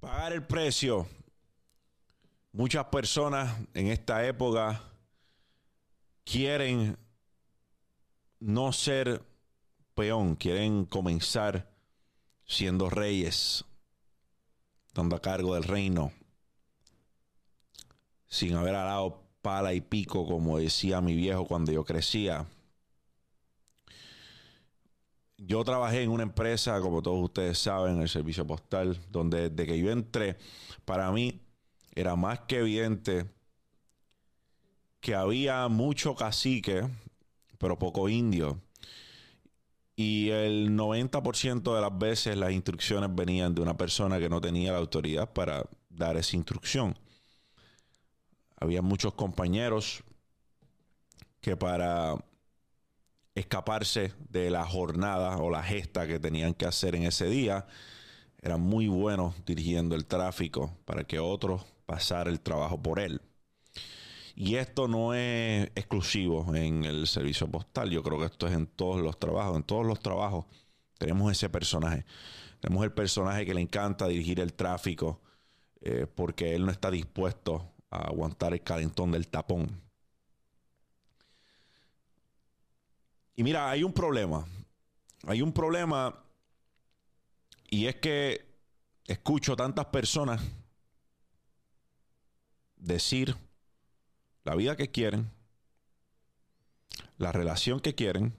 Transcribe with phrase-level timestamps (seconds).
[0.00, 1.06] Pagar el precio.
[2.52, 4.82] Muchas personas en esta época
[6.24, 6.96] quieren
[8.40, 9.22] no ser
[9.94, 11.70] peón, quieren comenzar
[12.46, 13.62] siendo reyes,
[14.86, 16.12] estando a cargo del reino,
[18.26, 22.46] sin haber alado pala y pico, como decía mi viejo cuando yo crecía.
[25.42, 29.78] Yo trabajé en una empresa, como todos ustedes saben, el servicio postal, donde desde que
[29.78, 30.36] yo entré,
[30.84, 31.40] para mí
[31.94, 33.24] era más que evidente
[35.00, 36.86] que había mucho cacique,
[37.56, 38.60] pero poco indio.
[39.96, 44.72] Y el 90% de las veces las instrucciones venían de una persona que no tenía
[44.72, 46.98] la autoridad para dar esa instrucción.
[48.56, 50.04] Había muchos compañeros
[51.40, 52.14] que para
[53.40, 57.66] escaparse de la jornada o la gesta que tenían que hacer en ese día,
[58.42, 63.20] eran muy buenos dirigiendo el tráfico para que otros pasara el trabajo por él.
[64.34, 67.90] Y esto no es exclusivo en el servicio postal.
[67.90, 69.56] Yo creo que esto es en todos los trabajos.
[69.56, 70.46] En todos los trabajos
[70.98, 72.06] tenemos ese personaje.
[72.60, 75.20] Tenemos el personaje que le encanta dirigir el tráfico
[75.82, 79.82] eh, porque él no está dispuesto a aguantar el calentón del tapón.
[83.36, 84.46] Y mira, hay un problema.
[85.26, 86.24] Hay un problema
[87.70, 88.44] y es que
[89.06, 90.42] escucho tantas personas
[92.76, 93.36] decir
[94.42, 95.30] la vida que quieren,
[97.16, 98.36] la relación que quieren,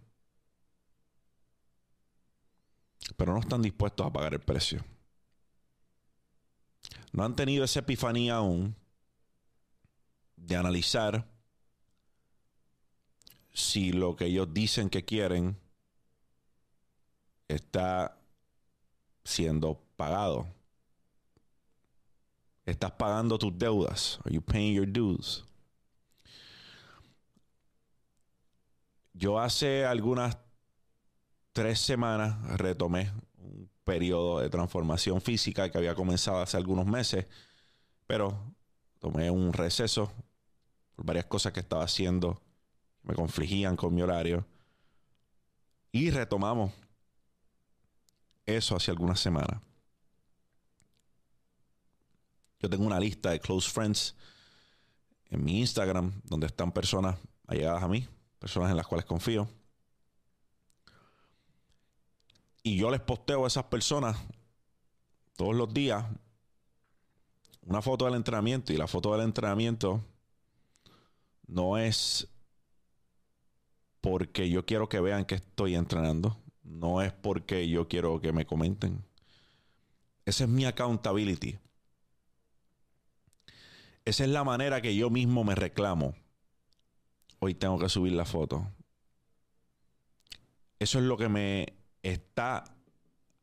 [3.15, 4.83] pero no están dispuestos a pagar el precio.
[7.13, 8.75] No han tenido esa epifanía aún
[10.35, 11.30] de analizar
[13.61, 15.57] si lo que ellos dicen que quieren
[17.47, 18.17] está
[19.23, 20.47] siendo pagado.
[22.65, 24.19] Estás pagando tus deudas.
[24.25, 25.43] Are you paying your dues?
[29.13, 30.37] Yo hace algunas
[31.53, 37.27] tres semanas retomé un periodo de transformación física que había comenzado hace algunos meses,
[38.07, 38.55] pero
[38.99, 40.11] tomé un receso
[40.95, 42.41] por varias cosas que estaba haciendo,
[43.03, 44.45] me confligían con mi horario,
[45.91, 46.71] y retomamos
[48.45, 49.61] eso hace algunas semanas.
[52.59, 54.15] Yo tengo una lista de close friends
[55.29, 57.17] en mi Instagram donde están personas
[57.47, 58.07] allegadas a mí,
[58.39, 59.49] personas en las cuales confío.
[62.63, 64.17] Y yo les posteo a esas personas
[65.35, 66.05] todos los días
[67.63, 70.03] una foto del entrenamiento y la foto del entrenamiento
[71.47, 72.27] no es
[74.11, 78.45] porque yo quiero que vean que estoy entrenando, no es porque yo quiero que me
[78.45, 79.05] comenten.
[80.25, 81.57] Esa es mi accountability.
[84.03, 86.13] Esa es la manera que yo mismo me reclamo
[87.39, 88.67] hoy tengo que subir la foto.
[90.77, 91.73] Eso es lo que me
[92.03, 92.65] está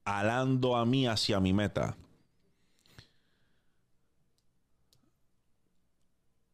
[0.04, 1.96] alando a mí hacia mi meta.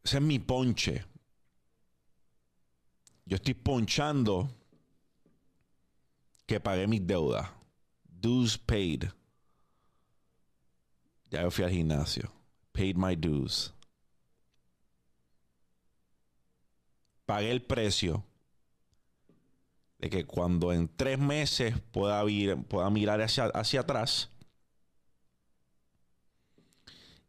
[0.04, 1.04] Ese es mi ponche.
[3.26, 4.50] Yo estoy ponchando
[6.46, 7.48] que pagué mis deudas.
[8.04, 9.04] Dues paid.
[11.30, 12.30] Ya yo fui al gimnasio.
[12.72, 13.74] Paid my dues.
[17.26, 18.24] pagué el precio
[19.98, 22.24] de que cuando en tres meses pueda,
[22.68, 24.30] pueda mirar hacia, hacia atrás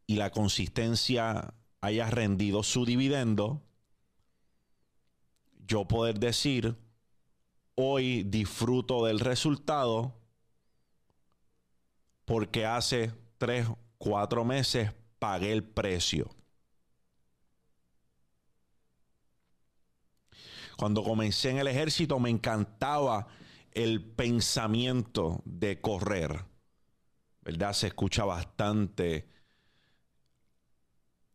[0.08, 3.62] y la consistencia haya rendido su dividendo,
[5.68, 6.76] yo poder decir,
[7.76, 10.14] hoy disfruto del resultado
[12.26, 13.68] porque hace tres,
[13.98, 16.30] cuatro meses pagué el precio.
[20.78, 23.28] Cuando comencé en el ejército me encantaba
[23.72, 26.44] el pensamiento de correr.
[27.42, 27.74] ¿Verdad?
[27.74, 29.28] Se escucha bastante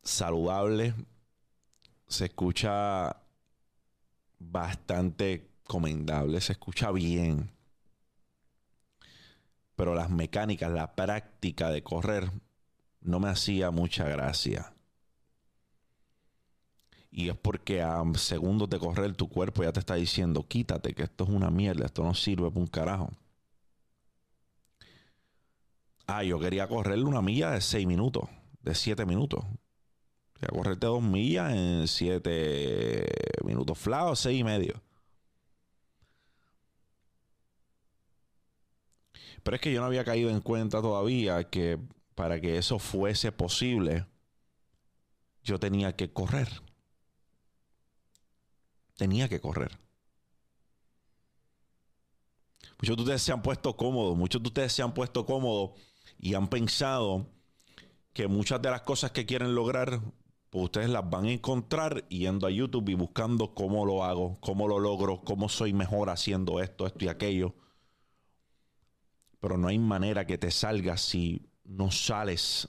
[0.03, 0.95] saludable.
[2.09, 3.17] Se escucha
[4.41, 6.41] bastante comendable.
[6.41, 7.53] Se escucha bien.
[9.77, 12.33] Pero las mecánicas, la práctica de correr
[13.01, 14.75] no me hacía mucha gracia.
[17.13, 21.05] Y es porque a segundos de correr tu cuerpo ya te está diciendo, quítate, que
[21.05, 23.11] esto es una mierda, esto no sirve para un carajo.
[26.07, 28.29] Ah, yo quería correrle una milla de 6 minutos,
[28.63, 29.45] de 7 minutos.
[30.41, 33.07] Quería correrte dos millas en 7
[33.45, 34.83] minutos flados, 6 y medio.
[39.43, 41.79] Pero es que yo no había caído en cuenta todavía que
[42.15, 44.07] para que eso fuese posible,
[45.43, 46.49] yo tenía que correr.
[48.97, 49.79] Tenía que correr.
[52.81, 55.79] Muchos de ustedes se han puesto cómodos, muchos de ustedes se han puesto cómodos
[56.19, 57.27] y han pensado
[58.15, 60.01] que muchas de las cosas que quieren lograr,
[60.51, 64.67] pues ustedes las van a encontrar yendo a YouTube y buscando cómo lo hago, cómo
[64.67, 67.55] lo logro, cómo soy mejor haciendo esto, esto y aquello.
[69.39, 72.69] Pero no hay manera que te salga si no sales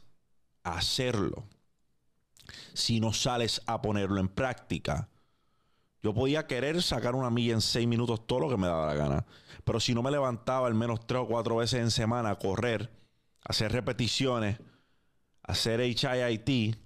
[0.64, 1.48] a hacerlo.
[2.74, 5.10] Si no sales a ponerlo en práctica.
[6.04, 8.94] Yo podía querer sacar una milla en seis minutos todo lo que me daba la
[8.94, 9.26] gana.
[9.64, 12.92] Pero si no me levantaba al menos tres o cuatro veces en semana a correr,
[13.44, 14.60] hacer repeticiones,
[15.42, 16.78] hacer HIIT,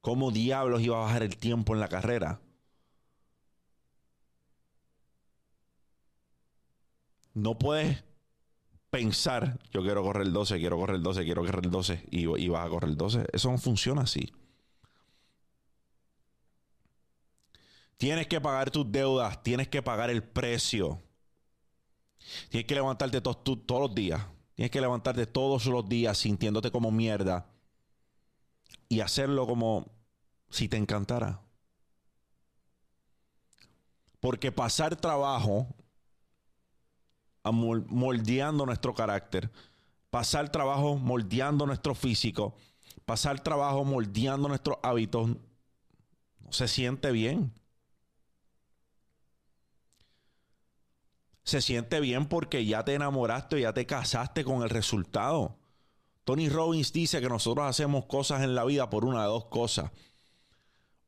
[0.00, 2.40] ¿cómo diablos iba a bajar el tiempo en la carrera?
[7.34, 8.02] No puedes
[8.90, 12.48] pensar, yo quiero correr el 12, quiero correr el 12, quiero correr el 12 y,
[12.48, 13.26] vas a correr el 12.
[13.32, 14.32] Eso no funciona así.
[17.96, 21.00] Tienes que pagar tus deudas, tienes que pagar el precio.
[22.48, 24.26] Tienes que levantarte todos los días.
[24.54, 27.46] Tienes que levantarte todos los días sintiéndote como mierda
[28.90, 29.86] y hacerlo como
[30.50, 31.40] si te encantara.
[34.18, 35.68] Porque pasar trabajo
[37.44, 39.50] moldeando nuestro carácter,
[40.10, 42.56] pasar trabajo moldeando nuestro físico,
[43.06, 45.28] pasar trabajo moldeando nuestros hábitos,
[46.40, 47.54] no se siente bien.
[51.44, 55.59] Se siente bien porque ya te enamoraste, ya te casaste con el resultado.
[56.30, 59.90] Tony Robbins dice que nosotros hacemos cosas en la vida por una de dos cosas.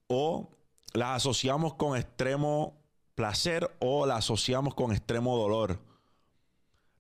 [0.09, 0.51] O
[0.95, 2.83] las asociamos con extremo
[3.15, 5.79] placer o las asociamos con extremo dolor.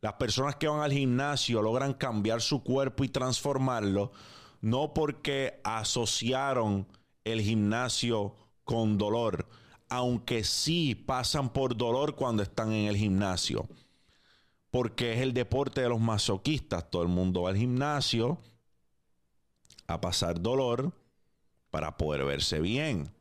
[0.00, 4.12] Las personas que van al gimnasio logran cambiar su cuerpo y transformarlo,
[4.60, 6.86] no porque asociaron
[7.24, 9.48] el gimnasio con dolor,
[9.88, 13.66] aunque sí pasan por dolor cuando están en el gimnasio,
[14.72, 16.90] porque es el deporte de los masoquistas.
[16.90, 18.38] Todo el mundo va al gimnasio
[19.86, 20.94] a pasar dolor
[21.70, 23.12] para poder verse bien.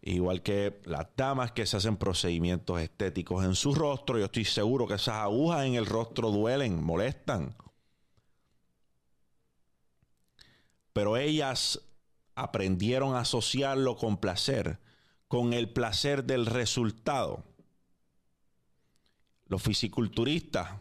[0.00, 4.86] Igual que las damas que se hacen procedimientos estéticos en su rostro, yo estoy seguro
[4.86, 7.56] que esas agujas en el rostro duelen, molestan.
[10.92, 11.80] Pero ellas
[12.36, 14.78] aprendieron a asociarlo con placer,
[15.26, 17.47] con el placer del resultado.
[19.48, 20.80] Los fisiculturistas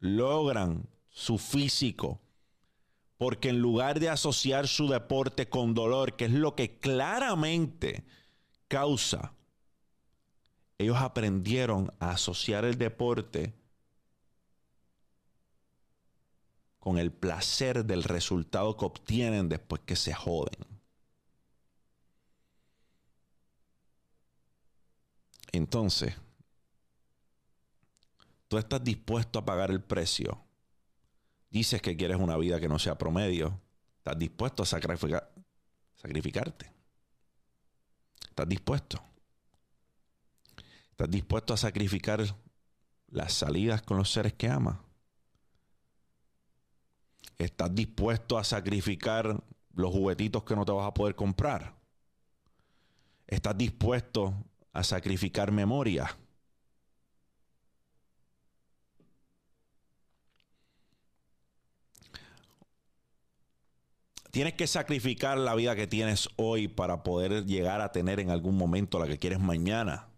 [0.00, 2.20] logran su físico
[3.18, 8.02] porque en lugar de asociar su deporte con dolor, que es lo que claramente
[8.66, 9.34] causa,
[10.78, 13.52] ellos aprendieron a asociar el deporte
[16.78, 20.64] con el placer del resultado que obtienen después que se joden.
[25.52, 26.16] Entonces,
[28.50, 30.44] tú estás dispuesto a pagar el precio
[31.50, 33.60] dices que quieres una vida que no sea promedio,
[33.98, 35.32] estás dispuesto a sacrificar,
[35.94, 36.72] sacrificarte.
[38.28, 39.00] Estás dispuesto.
[40.90, 42.24] Estás dispuesto a sacrificar
[43.06, 44.78] las salidas con los seres que amas.
[47.38, 51.76] Estás dispuesto a sacrificar los juguetitos que no te vas a poder comprar.
[53.28, 54.34] Estás dispuesto
[54.72, 56.16] a sacrificar memoria
[64.40, 68.56] Tienes que sacrificar la vida que tienes hoy para poder llegar a tener en algún
[68.56, 70.08] momento la que quieres mañana.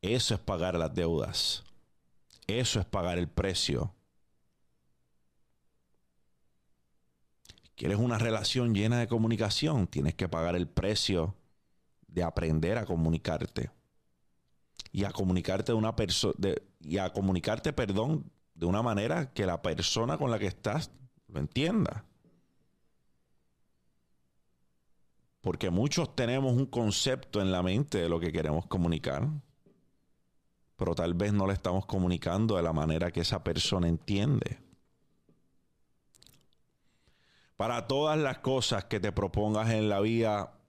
[0.00, 1.62] Eso es pagar las deudas.
[2.46, 3.94] Eso es pagar el precio.
[7.74, 9.86] ¿Quieres una relación llena de comunicación?
[9.86, 11.36] Tienes que pagar el precio
[12.06, 13.70] de aprender a comunicarte.
[14.90, 16.32] Y a comunicarte de una persona
[16.80, 20.90] y a comunicarte, perdón, de una manera que la persona con la que estás
[21.34, 22.04] lo entienda.
[25.40, 29.28] Porque muchos tenemos un concepto en la mente de lo que queremos comunicar,
[30.76, 34.58] pero tal vez no le estamos comunicando de la manera que esa persona entiende.
[37.56, 40.60] Para todas las cosas que te propongas en la vida,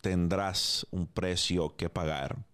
[0.00, 2.46] tendrás un precio que pagar.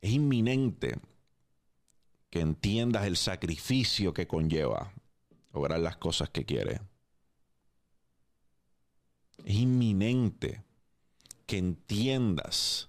[0.00, 0.98] Es inminente
[2.30, 4.94] que entiendas el sacrificio que conlleva
[5.52, 6.80] lograr las cosas que quiere.
[9.44, 10.62] Es inminente
[11.46, 12.88] que entiendas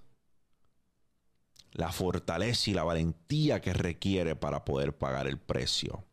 [1.72, 6.04] la fortaleza y la valentía que requiere para poder pagar el precio.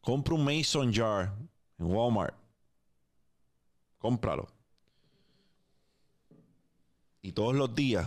[0.00, 1.34] Compra un Mason Jar
[1.78, 2.36] en Walmart.
[3.98, 4.46] Cómpralo.
[7.22, 8.06] Y todos los días,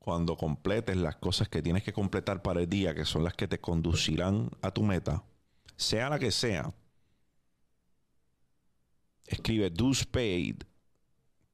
[0.00, 3.46] cuando completes las cosas que tienes que completar para el día, que son las que
[3.46, 5.22] te conducirán a tu meta,
[5.76, 6.72] sea la que sea,
[9.26, 10.62] escribe dues paid,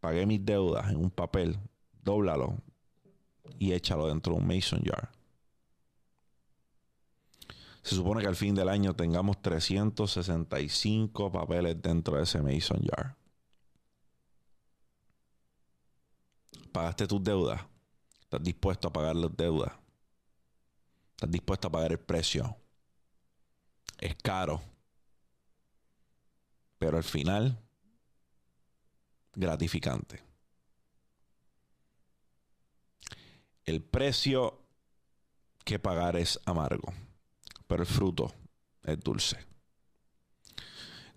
[0.01, 1.59] pagué mis deudas en un papel,
[2.05, 2.57] dóblalo
[3.59, 5.11] y échalo dentro de un mason jar.
[7.83, 13.17] Se supone que al fin del año tengamos 365 papeles dentro de ese mason jar.
[16.73, 17.76] ¿Pagaste tus deudas?
[18.27, 19.73] ¿Estás dispuesto a pagar las deudas?
[21.13, 22.57] ¿Estás dispuesto a pagar el precio?
[23.99, 24.61] Es caro.
[26.79, 27.57] Pero al final
[29.33, 30.21] gratificante.
[33.65, 34.61] El precio
[35.65, 36.93] que pagar es amargo,
[37.69, 38.35] pero el fruto
[38.83, 39.39] es dulce.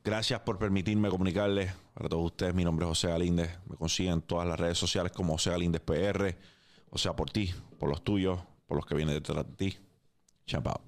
[0.04, 2.54] Gracias por permitirme comunicarles para todos ustedes.
[2.54, 3.60] Mi nombre es José Galíndez.
[3.68, 6.38] Me consiguen en todas las redes sociales como José Galíndez PR.
[6.90, 9.78] O sea, por ti, por los tuyos, por los que vienen detrás de ti.
[10.46, 10.82] Chapao.